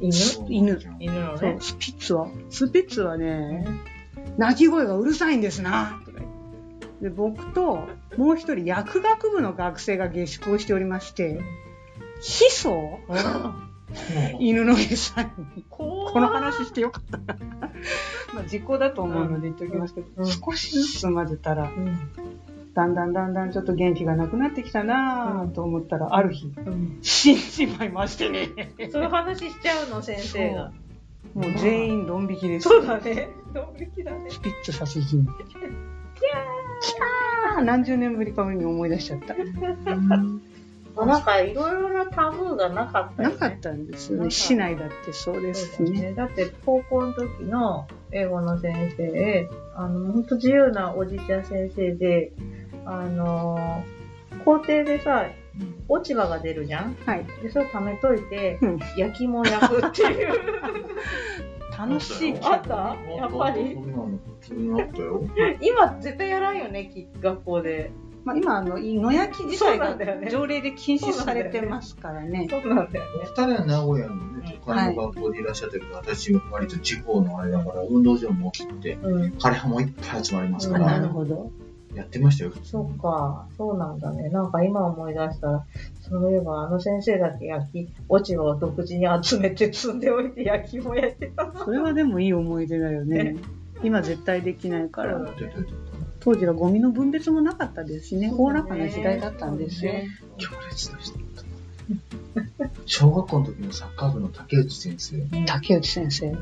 [0.00, 0.12] 犬？
[0.48, 1.38] 犬犬のね。。
[1.38, 2.28] そうスピッツは。
[2.50, 3.66] スピッツはね、
[4.38, 6.00] 鳴き声がうるさいんですな。
[6.04, 11.40] とか言ってで僕ともう一人薬学部の学生が下宿をしておりまして、
[12.20, 13.00] ヒ素
[14.40, 15.64] 犬の餌に。
[15.70, 17.38] ここの話してよかったな。
[18.34, 21.98] まあ時効だと思うので言っておきますけど、うん少しずつ混ぜたら、うん。
[22.74, 28.74] だんだんだんだんちょっと元気がなくなってきたなぁと思ったら、ある日、うんじまいましてね。
[28.90, 30.72] そういう話しちゃうの、先生が。
[31.34, 32.68] もう全員ドン引きです。
[32.68, 33.28] そうだね。
[33.52, 34.30] ドン引きだね。
[34.30, 35.26] スピッツ殺人。
[36.16, 39.34] キャー何十年ぶりかに思い出しちゃった。
[41.04, 43.34] なんかいろいろなタブーがなかったよね。
[43.34, 44.30] なかったんですよね。
[44.30, 45.90] 市内だってそうですね。
[45.90, 46.14] ね。
[46.14, 52.32] だって、高校の時の英語の先生、あの、ほんと自由なおじいちゃん先生で、
[52.86, 55.26] あのー、校庭でさ、
[55.88, 56.96] 落ち葉が出るじゃん？
[57.06, 57.24] はい。
[57.42, 60.34] で、それを貯めといて、うん焼き芋焼くっていう。
[61.78, 62.96] 楽しいあった？
[63.16, 63.74] やっぱり？
[63.74, 64.06] そんなの
[64.40, 65.22] 普通にあったよ。
[65.60, 67.90] 今絶対やらんよね、き学校で。
[68.24, 72.48] まあ、今、あの、野焼き自体がなんだよね条例で禁止されてますからね。
[72.50, 73.24] そうなんだよね。
[73.24, 79.32] 二人は名古屋のね、都会の学校でいらっしゃってるけど、私、割と地方のあれだから、運動場も大きくて、うん。
[79.34, 81.52] 枯葉もいっぱい集まりますかうんら、なるほど。
[81.96, 82.52] やってましたよ。
[82.62, 84.28] そっか、そうなんだね。
[84.28, 85.66] なんか今思い出したら、
[86.08, 91.64] そういえばあの先生だけ焼き、落ちを独自に集めて積んでおいて焼きもやってたな。
[91.64, 93.36] それはでもいい思い出だよねね。
[93.82, 95.18] 今絶対できないから。
[96.20, 99.92] 当時はゴミの分別もなかったですしね、おおらかな時代だったんですよ。
[100.38, 101.26] た強烈な人だっ
[102.58, 102.70] た。
[102.84, 106.36] 小学校の時のサッカー部の竹内先生竹内先生。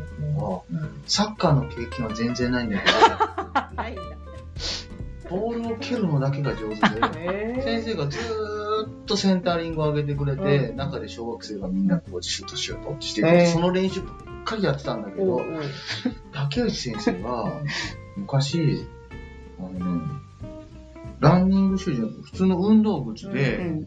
[1.06, 2.76] サッカーの経験は全然ないんだ
[3.76, 4.02] ないんだ。
[5.28, 6.78] ボールを蹴るのだけが上手で、
[7.58, 10.76] え先生がずーっとセンタリングを上げてくれて、うん。
[10.76, 13.24] 中で小学生がみんなこうシュートしようとってして、え。
[13.24, 14.10] ーその練習ばっ
[14.44, 15.40] かりやってたんだけど、
[16.32, 17.62] 竹内先生は
[18.16, 18.86] 昔、
[19.58, 20.02] あのね、
[21.20, 23.86] ランニングシューズじゃなくて普通の運動靴うで、ん。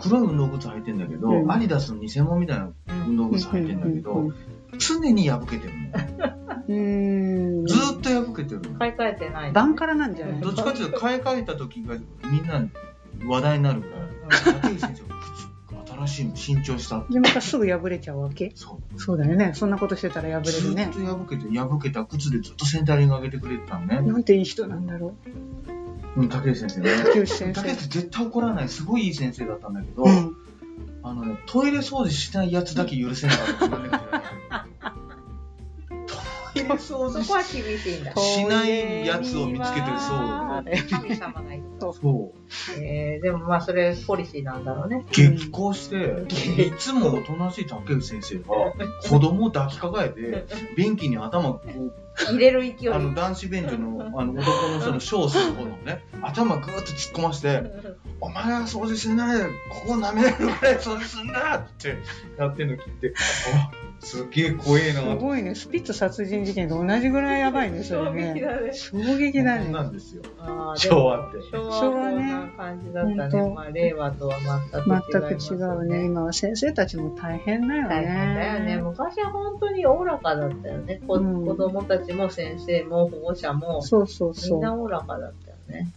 [0.00, 1.52] 黒い運動靴履いてんだけど、うん。
[1.52, 2.72] アディダスの偽物みたいな
[3.06, 4.34] 運動靴履いてんだけど、うん
[4.78, 6.40] 常に破けてるの。
[6.68, 7.66] うん。
[7.66, 8.78] ずーっと破けてるの。
[8.78, 9.52] 買い替えてない。
[9.52, 10.40] バンカラなんじゃない？
[10.40, 11.96] どっちかっていうと買い替えた時が
[12.30, 12.64] みんな
[13.26, 14.00] 話題になるぐらい。
[14.62, 15.10] 竹内先生
[16.06, 17.04] 新しいの新調した。
[17.10, 18.52] で、またすぐ破れちゃうわけ？
[18.54, 19.00] そう。
[19.00, 19.52] そうだよね。
[19.54, 21.00] そんなことしてたら破れるねず。
[21.00, 24.00] っと破けて、破けた靴でずっとセンタリング上げてくれてたのね。
[24.00, 25.14] なんていい人なんだろ
[26.16, 26.90] うん、竹内先生ね。
[26.90, 27.04] う。
[27.04, 27.88] 竹内先竹内生。
[27.88, 30.29] 絶対怒らない、すごいいい先生だったんだけど、うん。
[31.10, 33.68] あの、トイレ掃除しないやつだけ許せなかっ
[34.48, 34.66] た。
[36.76, 38.14] 自分でも知らないトイレ掃除そこは厳しいんだ。
[38.16, 41.64] しないやつを見つけてるそう神様がいる。
[41.80, 42.82] そう。
[42.82, 45.06] えー、でもまあそれポリシーなんだろうね。
[45.10, 46.24] 激高して、
[46.62, 48.44] いつもおとなしい竹内先生が、
[49.08, 52.88] 子供を抱きかかえて、便器に頭こう、入れる勢い。
[52.90, 57.62] あの男子便所のあの男の人のショーする方のね、頭ぐーっと突っ込まして、
[58.20, 61.96] お前は掃除しないで、ここ舐めれるぐらい掃除すんだって
[62.38, 63.14] やってんの聞いて、
[63.54, 63.70] あ、
[64.00, 65.54] すっげえ怖えなすとごいね。
[65.54, 68.40] スピッツ殺人事件と同じぐらいやばいね、それ衝撃ね。
[68.40, 68.72] だね。
[68.72, 69.88] 衝撃だなね。
[69.90, 70.22] んですよ。
[70.76, 71.38] 昭和って。
[71.52, 73.30] 昭和はこんな感じだったね。
[73.30, 74.38] 昭和ねまあ令和とは
[74.72, 76.04] 全く違全く違うね。。
[76.06, 77.88] 今は先生たちも大変だよね。
[77.88, 78.76] 大変だよね。
[78.78, 81.02] 昔は本当におおらかだったよね。
[81.06, 84.58] こうん子供たちも先生も保護者もそうそうみそう。
[84.58, 85.88] んなおおらかだったよね。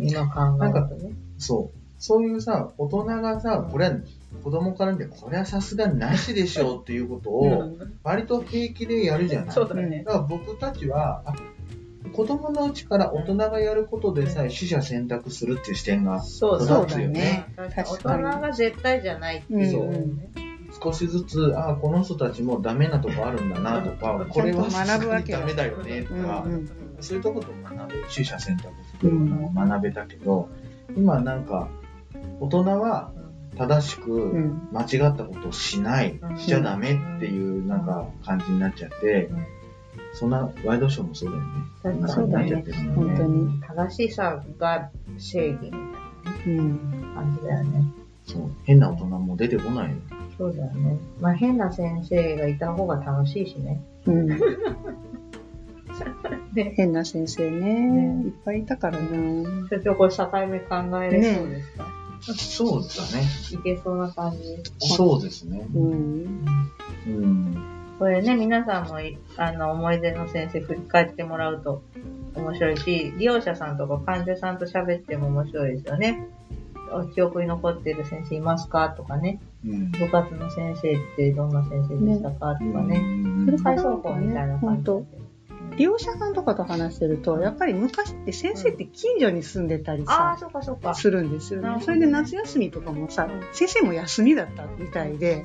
[0.00, 1.12] 今考えるとね。
[1.38, 1.81] そう。
[2.02, 3.96] そういうさ、大人がさ、これは
[4.42, 9.54] 子供から見て、これはさすがになしでしょうっていうことを、割と平気でやるじゃない。
[9.54, 10.02] そうだね。
[10.04, 11.34] だから僕たちは、あ
[12.12, 17.46] 子供のうちから大人がやることでさえ取捨選択するっていう視点がそうそう育つよね。
[17.54, 17.72] だね。
[17.76, 20.28] 大人が絶対じゃないっていうね。
[20.82, 30.48] 少しずつ、あこの人たちもダメなとこあるんだなとか、これはさすがにダメだよねとか、うんそういうとこと学べる、取捨選択っていうのを学べたけど、
[30.96, 31.68] 今なんか、
[32.40, 33.12] 大人は
[33.56, 34.68] 正しうくん。
[34.72, 39.46] 間違ったことをしない、うんしちゃダメっていうなんか感じになっちゃって、うん
[40.14, 42.08] そんなワイドショーもそうだよね。
[42.08, 43.60] そうだねなっちゃってるもん本当に。
[43.62, 45.76] 正しさが正義みた
[46.50, 47.00] いうん。
[47.14, 47.84] な感じだよね。
[48.26, 48.50] そう。
[48.64, 49.96] 変な大人も出てこないよ。
[50.36, 50.98] そうだよね。
[51.20, 53.80] まあ変な先生がいた方が楽しいしね。
[54.06, 54.26] うん。
[56.52, 56.74] ね。
[56.76, 58.22] 変な先生ね。
[58.26, 59.08] いっぱいいたからな。
[59.70, 61.86] 所長これ境目考えれそうですか、
[62.22, 63.26] そうだね。
[63.50, 64.62] いけそうな感じ。
[64.78, 65.66] そうですね。
[65.74, 66.44] うん。
[67.06, 67.56] うん。
[67.98, 71.82] これね、皆さんもいあの思い出の先生振り返ってもらうと
[72.34, 76.28] 面白いし、利用者さんとか患者さんと喋っても面白いですよね。
[76.92, 79.40] お記憶に残っている先生いますかとかね。
[79.66, 79.90] うん。
[79.92, 82.98] 部活の先生ってどんな先生でしたかとかね。
[82.98, 85.21] うんそれ体操法みたいな感じで。
[85.76, 90.94] 利用者さんとかと話してると、やっぱり昔って先生って近所に住んでたりさ、そうかそうか。
[90.94, 91.82] するんですよね。
[91.82, 95.44] それで夏休みとかもさうん、先生も休みだったみたいで、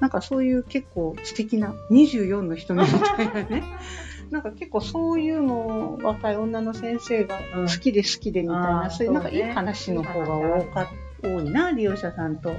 [0.00, 3.62] なんかそういう結構素敵な24の瞳みたいなね。
[4.30, 5.54] なんか結構そういうの
[5.94, 7.66] を若い女の先生がうん。
[7.66, 10.88] 好きで好きでみたいあな、ーそういうなんかいい話の方が多か
[11.22, 12.52] 多いな、利用者さんと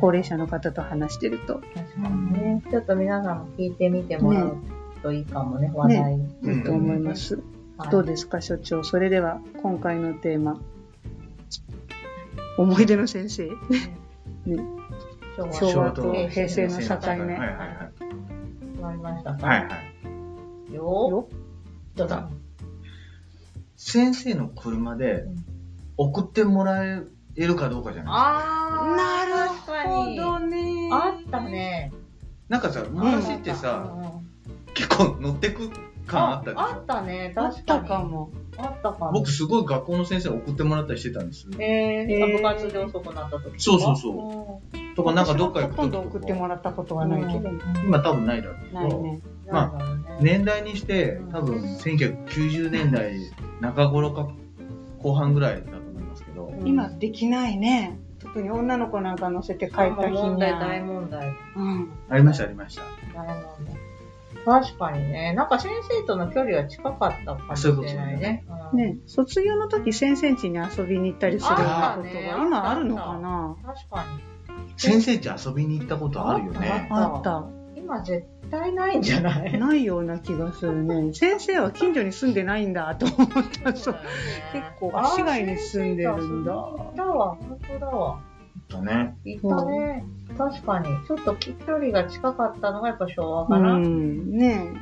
[0.00, 1.54] 高齢者の方と話してると。
[1.54, 2.62] 確かにね。
[2.70, 4.56] ちょっと皆さんも聞いてみてもらう
[5.02, 6.34] といいかもね、話題に。
[6.42, 7.36] うんいいと思います。
[7.36, 7.44] はい
[7.90, 8.84] どうですか、所長？
[8.84, 10.60] それでは、今回のテーマ。
[12.56, 13.48] 思い出の先生。
[15.36, 17.92] 昭和昭和と平成の境目はいはいはい。
[18.72, 19.46] 決まりましたか？
[19.46, 19.68] はいは
[20.70, 20.74] い。
[20.74, 22.28] よよーどうだ
[23.76, 25.24] 先生の車で
[25.96, 27.02] 送ってもらえ
[27.36, 29.48] るかどうかじゃないあー、なる。
[29.88, 30.88] ほどね。
[30.92, 31.90] あったね。
[32.48, 33.92] なんかさ、昔ってさ、
[34.82, 35.70] 結構乗ってく
[36.06, 37.88] 感あったでしあょったね、あった確かに。
[37.88, 38.30] かも。
[38.56, 39.12] あったかも。
[39.12, 41.46] 僕すごい学校の先生に送ってもらったりしてたんです。
[41.58, 47.50] えへーー、部活で遅くなった時そうそうそうとかなんかどっか行くほとんときど送ってもらったことはないけど。
[47.84, 49.20] 今多分ないだろうけど、ないね。
[49.50, 53.14] まあ、年代にして多分1990年代
[53.60, 54.28] 中頃か
[54.98, 57.98] 後半ぐらいだと思いますけど、今できないね。
[58.18, 60.86] 特に女の子なんか乗せて帰った日に問題、大は。
[60.86, 61.36] 問題。
[61.56, 61.90] うん。
[62.08, 62.82] ありました、ありました。
[63.14, 63.81] 大問題。
[64.44, 65.32] 確かにね。
[65.34, 68.44] なんか先生との距離は近かったかもしれないね。
[68.72, 73.56] うんね、卒業の時先生家に遊びに行ったりするようなことが今あるのかな？
[73.64, 74.06] 確か
[74.76, 76.88] 先生家遊びに行ったことあるよね。
[76.90, 77.44] あった。
[77.74, 77.82] に。
[77.82, 79.58] 今絶対ないんじゃない？
[79.58, 81.12] ないような気がするね。
[81.14, 83.28] 先生は近所に住んでないんだと思っ
[83.62, 83.76] た。
[83.76, 83.96] そう
[84.52, 87.36] 結構市外に住んでるんだあー先生と遊びに行ったわ。
[87.36, 88.20] 本当だわ。
[88.68, 89.16] だね。
[89.24, 90.04] 行ったね。
[90.36, 90.86] 確かに。
[91.06, 93.76] ちょっと距離が近かったのがやっぱ昭和うかな。
[93.76, 94.30] ん。
[94.30, 94.72] ね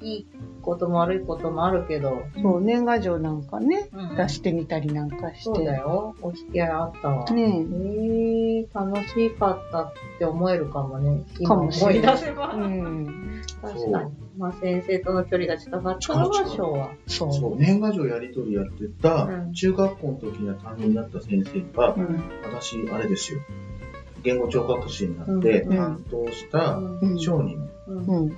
[0.00, 0.26] いい
[0.66, 2.24] ことも悪いこともあるけど。
[2.42, 5.42] そう、年賀状なんかね、うん出してみたりなんかして。
[5.44, 6.16] そうだよ。
[6.20, 7.24] お付き合いあったわ。
[7.30, 11.24] ねえー、楽しかったって思えるかもね。
[11.38, 12.54] 今かもしれない思い出せば。
[12.54, 13.42] うん。
[13.62, 14.12] 確かに。
[14.36, 16.90] まあ先生との距離が近かったのは昭和。
[17.06, 17.32] そう。
[17.32, 22.24] そう、年賀状やり取りやってたうん、中学校の時には担任だった先生が、うん。
[22.42, 23.40] 私、あれですよ。
[24.22, 28.36] 言語聴覚士になって、うん担当したうん小児のうんうん。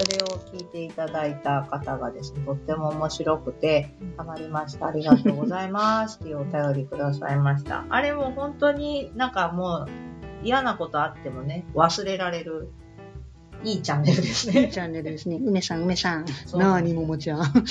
[0.09, 4.87] れを聞いていただいた方がですね、とっても面白くて、ハマりました。
[4.87, 6.19] ありがとうございます。
[6.21, 7.85] っていうお便りくださいました。
[7.89, 9.87] あれも本当になんかもう
[10.43, 12.71] 嫌なことあってもね、忘れられる、
[13.65, 14.65] いいチャンネルですね。
[14.65, 15.37] いいチャンネルですね。
[15.43, 16.25] 梅さん、梅さん。
[16.53, 17.65] なあにももちゃん。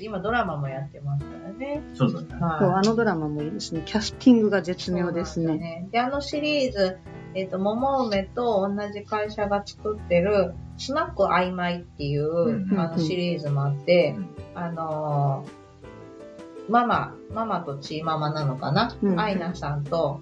[0.00, 1.82] 今ドラマもやってますからね。
[1.94, 2.26] そうだね。
[2.30, 2.64] そうはい。
[2.76, 3.82] あのドラマもいいですね。
[3.86, 5.88] キャスティングが絶妙ですそうなんね。
[5.90, 6.98] で、あのシリーズ、
[7.34, 20.20] えっ、と、桃梅と同じ会社が作ってる、スナック曖昧っていう、うんあのシリーズもあって、うんあのーママ、ママとチーママなのかな、うんアイナさんと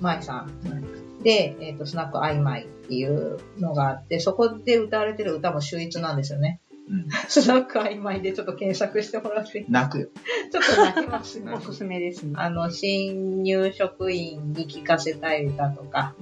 [0.00, 6.60] マイさんで、えっ、と、スナック曖昧っていうのがあって、そこで歌われてる歌も秀逸なんですよね。
[6.90, 10.08] うんスナック曖昧でちょっと検索してもらって、泣くよ。
[10.50, 12.34] ちょっと泣きますねおすすめですね。
[12.36, 16.14] あの、新入職員に聴かせたい歌とか、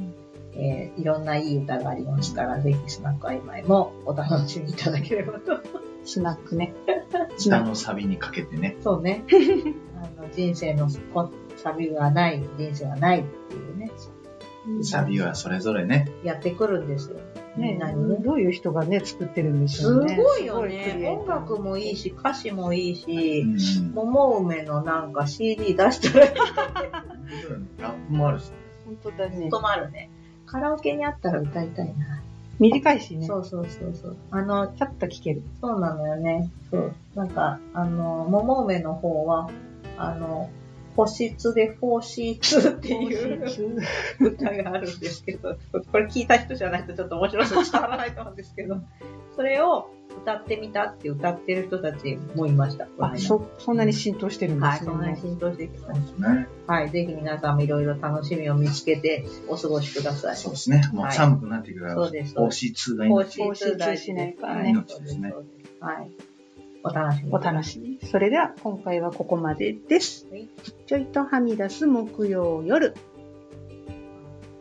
[0.55, 5.59] えーいろんないい歌がありますから、ぜひスナック曖昧もお楽しみいただければと。
[6.05, 6.73] スナックね。
[7.37, 8.77] 下のサビにかけてね。
[8.81, 9.25] そうね。
[10.01, 13.70] あの人生のこサビがない、人生はないっていうね、
[14.83, 16.09] サビはそれぞれね。
[16.25, 17.17] やってくるんですよ。
[17.57, 18.17] みねんなにね。
[18.25, 20.17] どういう人がね、作ってるんでしすょうね。
[20.17, 21.11] ごいよすごいクリエね。
[21.11, 23.47] 音楽もいいし、歌詞もいいし、う
[23.89, 26.35] ん桃梅のなんか CD 出したらいい
[27.79, 28.51] ラップもあるし。
[28.87, 29.49] 本当だね。
[29.51, 30.11] ともあるね。
[30.47, 32.23] カラオケにあったら歌いたいな。
[32.59, 33.27] 短いしね。
[33.27, 34.17] そうそうそうそう。
[34.31, 35.43] あの、ちゃっと聞ける。
[35.61, 36.51] そうなのよね。
[36.71, 36.93] そう。
[37.15, 39.49] なんか、あの、桃梅の方は、
[39.97, 40.51] あの、
[41.01, 43.79] 保湿でフォーシーツっていう
[44.21, 45.57] 歌があるんですけど、
[45.91, 48.77] これ聞いた人じゃないとちょっと面白さ伝わらないと思うんですけど、
[49.35, 49.91] それを
[50.23, 52.87] 歌ってみたって歌ってる人たちもいました。
[52.99, 55.21] あ、間そ、そんなに浸透してるんではい、すそんなにね。
[55.23, 56.47] 浸透してきましね。
[56.67, 56.73] た。
[56.75, 60.37] はい、ぜひ皆さんもいろいろ楽しみを見つけてお過ごしください。
[60.37, 60.83] そうですね。
[60.93, 63.11] もうはい寒くなってくるから、そうです防止痛が命。
[63.11, 65.33] フォーシーフォーシーツツ大事しないからはいね命ですね
[65.81, 66.11] はい。
[66.83, 67.35] お楽しみに。
[67.35, 67.99] お楽しみ。
[68.11, 70.27] それでは今回はここまでです。
[70.31, 70.49] はい
[70.87, 72.95] ちょいとはみ出す木曜夜。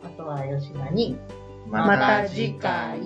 [0.04, 1.18] あとは吉田に。
[1.68, 3.00] また次回。